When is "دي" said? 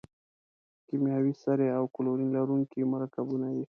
3.55-3.65